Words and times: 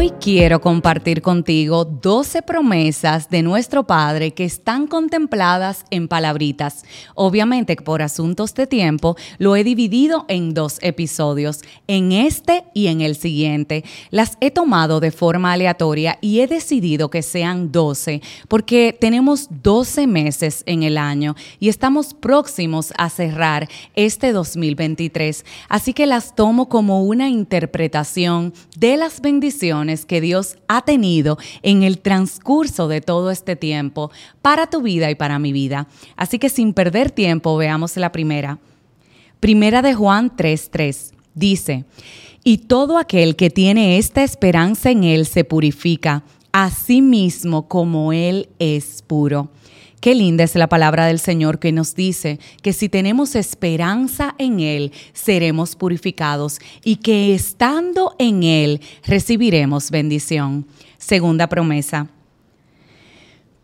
Hoy 0.00 0.12
quiero 0.20 0.60
compartir 0.60 1.22
contigo 1.22 1.84
12 1.84 2.42
promesas 2.42 3.28
de 3.30 3.42
nuestro 3.42 3.84
Padre 3.84 4.30
que 4.30 4.44
están 4.44 4.86
contempladas 4.86 5.84
en 5.90 6.06
palabritas. 6.06 6.84
Obviamente 7.16 7.74
por 7.74 8.00
asuntos 8.00 8.54
de 8.54 8.68
tiempo 8.68 9.16
lo 9.38 9.56
he 9.56 9.64
dividido 9.64 10.24
en 10.28 10.54
dos 10.54 10.78
episodios, 10.82 11.62
en 11.88 12.12
este 12.12 12.62
y 12.74 12.86
en 12.86 13.00
el 13.00 13.16
siguiente. 13.16 13.82
Las 14.12 14.38
he 14.40 14.52
tomado 14.52 15.00
de 15.00 15.10
forma 15.10 15.52
aleatoria 15.52 16.16
y 16.20 16.42
he 16.42 16.46
decidido 16.46 17.10
que 17.10 17.22
sean 17.22 17.72
12 17.72 18.22
porque 18.46 18.96
tenemos 18.96 19.48
12 19.50 20.06
meses 20.06 20.62
en 20.66 20.84
el 20.84 20.96
año 20.96 21.34
y 21.58 21.70
estamos 21.70 22.14
próximos 22.14 22.92
a 22.96 23.10
cerrar 23.10 23.68
este 23.96 24.30
2023. 24.30 25.44
Así 25.68 25.92
que 25.92 26.06
las 26.06 26.36
tomo 26.36 26.68
como 26.68 27.02
una 27.02 27.28
interpretación 27.28 28.54
de 28.76 28.96
las 28.96 29.20
bendiciones 29.20 29.87
que 30.06 30.20
Dios 30.20 30.56
ha 30.68 30.82
tenido 30.82 31.38
en 31.62 31.82
el 31.82 31.98
transcurso 31.98 32.88
de 32.88 33.00
todo 33.00 33.30
este 33.30 33.56
tiempo 33.56 34.10
para 34.42 34.68
tu 34.68 34.82
vida 34.82 35.10
y 35.10 35.14
para 35.14 35.38
mi 35.38 35.52
vida. 35.52 35.88
Así 36.16 36.38
que 36.38 36.48
sin 36.48 36.74
perder 36.74 37.10
tiempo, 37.10 37.56
veamos 37.56 37.96
la 37.96 38.12
primera. 38.12 38.58
Primera 39.40 39.82
de 39.82 39.94
Juan 39.94 40.30
3:3 40.36 41.12
dice, 41.34 41.84
y 42.44 42.58
todo 42.58 42.98
aquel 42.98 43.36
que 43.36 43.50
tiene 43.50 43.98
esta 43.98 44.22
esperanza 44.22 44.90
en 44.90 45.04
Él 45.04 45.26
se 45.26 45.44
purifica, 45.44 46.22
a 46.52 46.70
sí 46.70 47.02
mismo 47.02 47.68
como 47.68 48.12
Él 48.12 48.48
es 48.58 49.02
puro. 49.02 49.50
Qué 50.00 50.14
linda 50.14 50.44
es 50.44 50.54
la 50.54 50.68
palabra 50.68 51.06
del 51.06 51.18
Señor 51.18 51.58
que 51.58 51.72
nos 51.72 51.96
dice 51.96 52.38
que 52.62 52.72
si 52.72 52.88
tenemos 52.88 53.34
esperanza 53.34 54.36
en 54.38 54.60
Él, 54.60 54.92
seremos 55.12 55.74
purificados 55.74 56.60
y 56.84 56.96
que 56.96 57.34
estando 57.34 58.14
en 58.18 58.44
Él 58.44 58.80
recibiremos 59.04 59.90
bendición. 59.90 60.66
Segunda 60.98 61.48
promesa. 61.48 62.06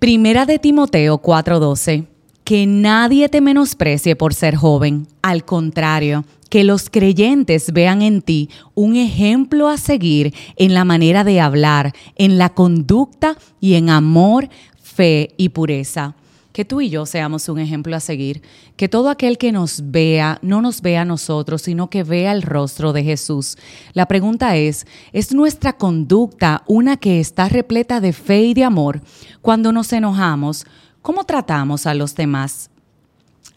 Primera 0.00 0.44
de 0.44 0.58
Timoteo 0.58 1.18
4:12. 1.18 2.06
Que 2.42 2.66
nadie 2.66 3.28
te 3.28 3.40
menosprecie 3.40 4.16
por 4.16 4.34
ser 4.34 4.56
joven. 4.56 5.06
Al 5.22 5.44
contrario, 5.44 6.24
que 6.50 6.64
los 6.64 6.90
creyentes 6.90 7.72
vean 7.72 8.02
en 8.02 8.20
ti 8.20 8.50
un 8.74 8.96
ejemplo 8.96 9.68
a 9.68 9.78
seguir 9.78 10.34
en 10.56 10.74
la 10.74 10.84
manera 10.84 11.24
de 11.24 11.40
hablar, 11.40 11.94
en 12.16 12.38
la 12.38 12.50
conducta 12.50 13.38
y 13.60 13.74
en 13.74 13.88
amor, 13.88 14.50
fe 14.82 15.30
y 15.38 15.50
pureza 15.50 16.16
que 16.54 16.64
tú 16.64 16.80
y 16.80 16.88
yo 16.88 17.04
seamos 17.04 17.48
un 17.48 17.58
ejemplo 17.58 17.96
a 17.96 18.00
seguir, 18.00 18.40
que 18.76 18.88
todo 18.88 19.10
aquel 19.10 19.38
que 19.38 19.50
nos 19.50 19.90
vea 19.90 20.38
no 20.40 20.62
nos 20.62 20.82
vea 20.82 21.00
a 21.00 21.04
nosotros, 21.04 21.62
sino 21.62 21.90
que 21.90 22.04
vea 22.04 22.30
el 22.30 22.42
rostro 22.42 22.92
de 22.92 23.02
Jesús. 23.02 23.58
La 23.92 24.06
pregunta 24.06 24.54
es, 24.54 24.86
¿es 25.12 25.34
nuestra 25.34 25.72
conducta 25.72 26.62
una 26.68 26.96
que 26.96 27.18
está 27.18 27.48
repleta 27.48 28.00
de 28.00 28.12
fe 28.12 28.42
y 28.42 28.54
de 28.54 28.62
amor? 28.62 29.02
Cuando 29.42 29.72
nos 29.72 29.92
enojamos, 29.92 30.64
¿cómo 31.02 31.24
tratamos 31.24 31.88
a 31.88 31.94
los 31.94 32.14
demás? 32.14 32.70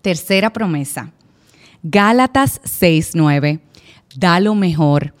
Tercera 0.00 0.50
promesa. 0.50 1.12
Gálatas 1.82 2.58
6:9. 2.64 3.60
Da 4.16 4.40
lo 4.40 4.54
mejor. 4.54 5.12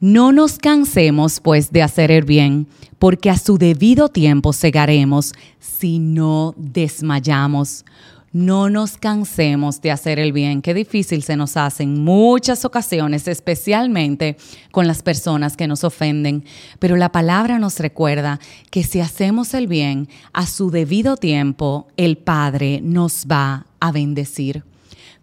No 0.00 0.32
nos 0.32 0.56
cansemos 0.56 1.38
pues 1.40 1.70
de 1.70 1.82
hacer 1.82 2.10
el 2.10 2.24
bien 2.24 2.66
porque 3.00 3.30
a 3.30 3.38
su 3.38 3.56
debido 3.56 4.10
tiempo 4.10 4.52
segaremos 4.52 5.32
si 5.58 5.98
no 5.98 6.54
desmayamos. 6.58 7.86
No 8.30 8.68
nos 8.68 8.98
cansemos 8.98 9.80
de 9.80 9.90
hacer 9.90 10.18
el 10.20 10.32
bien. 10.32 10.60
Qué 10.60 10.74
difícil 10.74 11.22
se 11.22 11.34
nos 11.34 11.56
hace 11.56 11.82
en 11.82 12.04
muchas 12.04 12.64
ocasiones, 12.66 13.26
especialmente 13.26 14.36
con 14.70 14.86
las 14.86 15.02
personas 15.02 15.56
que 15.56 15.66
nos 15.66 15.82
ofenden. 15.82 16.44
Pero 16.78 16.94
la 16.94 17.10
palabra 17.10 17.58
nos 17.58 17.80
recuerda 17.80 18.38
que 18.70 18.84
si 18.84 19.00
hacemos 19.00 19.54
el 19.54 19.66
bien, 19.66 20.08
a 20.34 20.46
su 20.46 20.70
debido 20.70 21.16
tiempo, 21.16 21.88
el 21.96 22.18
Padre 22.18 22.80
nos 22.82 23.26
va 23.26 23.66
a 23.80 23.92
bendecir. 23.92 24.62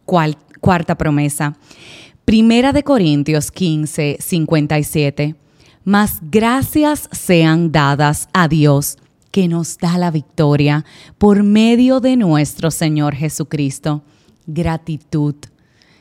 cuarta 0.03 0.95
promesa. 0.95 1.55
Primera 2.25 2.73
de 2.73 2.83
Corintios 2.83 3.51
15, 3.51 4.17
57 4.19 5.35
mas 5.87 6.17
gracias 6.21 7.07
sean 7.13 7.71
dadas 7.71 8.27
a 8.33 8.49
Dios 8.49 8.97
que 9.31 9.47
nos 9.47 9.77
da 9.77 9.97
la 9.97 10.11
victoria 10.11 10.83
por 11.17 11.43
medio 11.43 12.01
de 12.01 12.17
nuestro 12.17 12.71
Señor 12.71 13.15
Jesucristo. 13.15 14.03
Gratitud. 14.47 15.35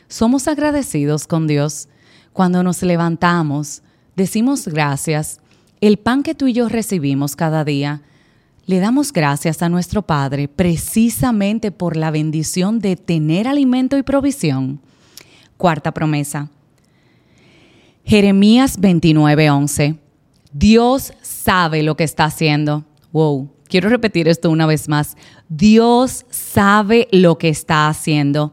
Somos 0.08 0.48
agradecidos 0.48 1.28
con 1.28 1.46
Dios. 1.46 1.88
Cuando 2.32 2.64
nos 2.64 2.82
levantamos, 2.82 3.82
decimos 4.16 4.66
gracias. 4.66 5.38
El 5.80 5.98
pan 5.98 6.24
que 6.24 6.34
tú 6.34 6.48
y 6.48 6.52
yo 6.52 6.68
recibimos 6.68 7.36
cada 7.36 7.64
día, 7.64 8.02
le 8.66 8.80
damos 8.80 9.12
gracias 9.12 9.62
a 9.62 9.68
nuestro 9.68 10.02
Padre 10.02 10.48
precisamente 10.48 11.70
por 11.70 11.96
la 11.96 12.10
bendición 12.10 12.80
de 12.80 12.96
tener 12.96 13.46
alimento 13.46 13.96
y 13.96 14.02
provisión. 14.02 14.80
Cuarta 15.56 15.92
promesa. 15.94 16.50
Jeremías 18.06 18.78
29:11. 18.78 19.98
Dios 20.52 21.12
sabe 21.22 21.82
lo 21.82 21.96
que 21.96 22.04
está 22.04 22.24
haciendo. 22.24 22.84
Wow, 23.10 23.50
quiero 23.68 23.88
repetir 23.88 24.28
esto 24.28 24.48
una 24.48 24.64
vez 24.64 24.88
más. 24.88 25.16
Dios 25.48 26.24
sabe 26.30 27.08
lo 27.10 27.36
que 27.36 27.48
está 27.48 27.88
haciendo. 27.88 28.52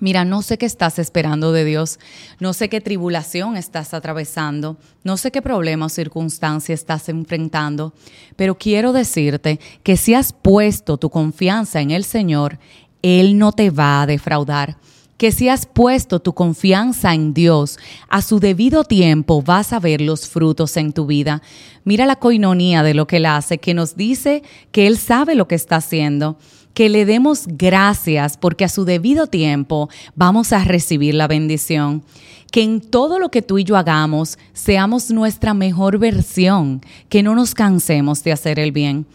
Mira, 0.00 0.24
no 0.24 0.42
sé 0.42 0.58
qué 0.58 0.66
estás 0.66 0.98
esperando 0.98 1.52
de 1.52 1.64
Dios, 1.64 2.00
no 2.40 2.52
sé 2.52 2.68
qué 2.68 2.80
tribulación 2.80 3.56
estás 3.56 3.94
atravesando, 3.94 4.76
no 5.04 5.16
sé 5.16 5.30
qué 5.30 5.40
problema 5.40 5.86
o 5.86 5.88
circunstancia 5.88 6.74
estás 6.74 7.08
enfrentando, 7.08 7.94
pero 8.34 8.58
quiero 8.58 8.92
decirte 8.92 9.60
que 9.84 9.96
si 9.96 10.14
has 10.14 10.32
puesto 10.32 10.96
tu 10.96 11.10
confianza 11.10 11.80
en 11.80 11.92
el 11.92 12.02
Señor, 12.02 12.58
Él 13.02 13.38
no 13.38 13.52
te 13.52 13.70
va 13.70 14.02
a 14.02 14.06
defraudar 14.06 14.78
que 15.16 15.32
si 15.32 15.48
has 15.48 15.66
puesto 15.66 16.20
tu 16.20 16.34
confianza 16.34 17.14
en 17.14 17.34
Dios, 17.34 17.78
a 18.08 18.22
su 18.22 18.40
debido 18.40 18.84
tiempo 18.84 19.42
vas 19.42 19.72
a 19.72 19.80
ver 19.80 20.00
los 20.00 20.28
frutos 20.28 20.76
en 20.76 20.92
tu 20.92 21.06
vida. 21.06 21.42
Mira 21.84 22.06
la 22.06 22.16
coinonía 22.16 22.82
de 22.82 22.94
lo 22.94 23.06
que 23.06 23.18
Él 23.18 23.26
hace, 23.26 23.58
que 23.58 23.74
nos 23.74 23.96
dice 23.96 24.42
que 24.72 24.86
Él 24.86 24.98
sabe 24.98 25.34
lo 25.34 25.46
que 25.46 25.54
está 25.54 25.76
haciendo, 25.76 26.36
que 26.72 26.88
le 26.88 27.04
demos 27.04 27.44
gracias 27.46 28.36
porque 28.36 28.64
a 28.64 28.68
su 28.68 28.84
debido 28.84 29.28
tiempo 29.28 29.88
vamos 30.16 30.52
a 30.52 30.64
recibir 30.64 31.14
la 31.14 31.28
bendición. 31.28 32.02
Que 32.50 32.62
en 32.62 32.80
todo 32.80 33.18
lo 33.18 33.30
que 33.30 33.42
tú 33.42 33.58
y 33.58 33.64
yo 33.64 33.76
hagamos 33.76 34.38
seamos 34.52 35.10
nuestra 35.10 35.54
mejor 35.54 35.98
versión, 35.98 36.80
que 37.08 37.22
no 37.22 37.34
nos 37.34 37.54
cansemos 37.54 38.22
de 38.22 38.32
hacer 38.32 38.58
el 38.58 38.70
bien 38.70 39.06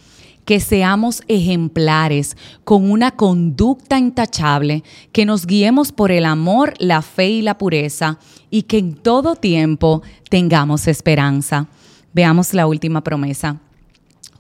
que 0.50 0.60
seamos 0.60 1.22
ejemplares 1.28 2.36
con 2.64 2.90
una 2.90 3.12
conducta 3.12 4.00
intachable, 4.00 4.84
que 5.12 5.24
nos 5.24 5.46
guiemos 5.46 5.92
por 5.92 6.12
el 6.12 6.26
amor, 6.26 6.74
la 6.80 7.04
fe 7.04 7.30
y 7.30 7.42
la 7.44 7.60
pureza 7.60 8.18
y 8.50 8.64
que 8.64 8.80
en 8.80 8.96
todo 8.96 9.36
tiempo 9.36 10.02
tengamos 10.28 10.88
esperanza. 10.88 11.68
Veamos 12.14 12.56
la 12.56 12.66
última 12.66 13.04
promesa 13.04 13.60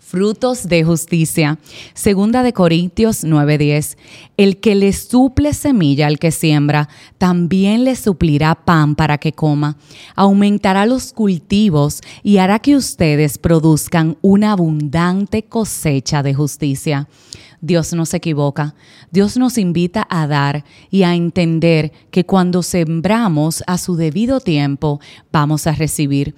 frutos 0.09 0.67
de 0.67 0.83
justicia. 0.83 1.59
Segunda 1.93 2.41
de 2.41 2.51
Corintios 2.51 3.23
9:10. 3.23 3.95
El 4.37 4.59
que 4.59 4.73
le 4.73 4.91
suple 4.91 5.53
semilla 5.53 6.07
al 6.07 6.17
que 6.17 6.31
siembra, 6.31 6.89
también 7.19 7.83
le 7.83 7.95
suplirá 7.95 8.55
pan 8.55 8.95
para 8.95 9.19
que 9.19 9.33
coma. 9.33 9.77
Aumentará 10.15 10.87
los 10.87 11.13
cultivos 11.13 12.01
y 12.23 12.37
hará 12.37 12.57
que 12.57 12.75
ustedes 12.75 13.37
produzcan 13.37 14.17
una 14.21 14.53
abundante 14.53 15.43
cosecha 15.43 16.23
de 16.23 16.33
justicia. 16.33 17.07
Dios 17.61 17.93
no 17.93 18.07
se 18.07 18.17
equivoca. 18.17 18.73
Dios 19.11 19.37
nos 19.37 19.59
invita 19.59 20.07
a 20.09 20.25
dar 20.25 20.63
y 20.89 21.03
a 21.03 21.13
entender 21.13 21.91
que 22.09 22.25
cuando 22.25 22.63
sembramos 22.63 23.63
a 23.67 23.77
su 23.77 23.95
debido 23.95 24.39
tiempo, 24.39 24.99
vamos 25.31 25.67
a 25.67 25.73
recibir 25.73 26.33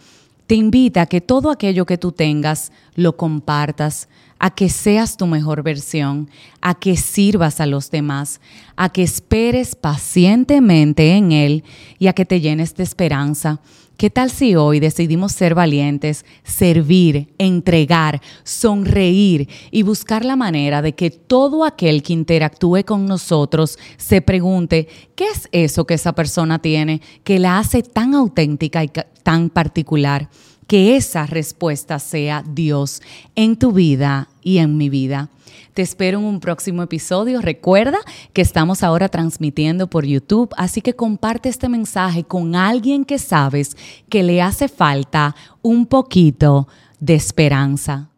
te 0.52 0.56
invita 0.56 1.04
a 1.04 1.06
que 1.06 1.22
todo 1.22 1.50
aquello 1.50 1.86
que 1.86 1.98
tú 1.98 2.12
tengas 2.12 2.74
lo 2.96 3.16
compartas, 3.16 4.10
a 4.38 4.50
que 4.50 4.68
seas 4.68 5.16
tu 5.16 5.26
mejor 5.26 5.64
versión, 5.64 6.30
a 6.60 6.76
que 6.78 6.98
sirvas 6.98 7.62
a 7.62 7.66
los 7.66 7.90
demás, 7.90 8.42
a 8.76 8.90
que 8.90 9.02
esperes 9.02 9.76
pacientemente 9.76 11.16
en 11.16 11.32
Él 11.32 11.64
y 12.00 12.08
a 12.08 12.14
que 12.14 12.26
te 12.26 12.42
llenes 12.42 12.76
de 12.76 12.84
esperanza 12.84 13.62
¿Qué 13.98 14.10
tal 14.10 14.32
si 14.32 14.56
hoy 14.56 14.80
decidimos 14.80 15.32
ser 15.32 15.54
valientes, 15.54 16.26
servir, 16.44 17.34
entregar, 17.38 18.20
sonreír 18.44 19.48
y 19.70 19.84
buscar 19.84 20.26
la 20.26 20.36
manera 20.36 20.82
de 20.82 20.94
que 20.94 21.12
todo 21.12 21.64
aquel 21.64 22.02
que 22.02 22.14
interactúe 22.14 22.84
con 22.84 23.06
nosotros 23.06 23.78
se 23.98 24.22
pregunte, 24.22 24.88
¿qué 25.16 25.26
es 25.28 25.48
eso 25.52 25.86
que 25.86 25.94
esa 25.94 26.14
persona 26.14 26.58
tiene 26.58 27.00
que 27.24 27.38
la 27.38 27.60
hace 27.60 27.84
tan 27.84 28.16
auténtica 28.16 28.84
y 28.84 28.90
tan 29.22 29.52
particular? 29.52 30.30
Que 30.66 30.96
esa 30.96 31.28
respuesta 31.28 32.00
sea 32.00 32.44
Dios 32.48 33.04
en 33.36 33.56
tu 33.56 33.72
vida 33.72 34.30
y 34.42 34.58
en 34.58 34.78
mi 34.78 34.90
vida. 34.90 35.30
Te 35.74 35.82
espero 35.82 36.20
en 36.20 36.26
un 36.26 36.40
próximo 36.42 36.84
episodio. 36.84 37.42
Recuerda 37.42 37.98
que 38.34 38.42
estamos 38.42 38.84
ahora 38.84 39.08
transmitiendo 39.08 39.88
por 39.88 40.06
YouTube, 40.06 40.54
así 40.58 40.82
que 40.82 40.96
comparte 40.96 41.48
este 41.48 41.70
mensaje 41.70 42.26
con 42.26 42.56
alguien 42.56 43.06
que 43.06 43.18
sabes 43.18 43.78
que 44.10 44.22
le 44.22 44.42
hace 44.42 44.68
falta 44.68 45.34
un 45.62 45.86
poquito 45.86 46.68
de 47.00 47.16
esperanza. 47.16 48.11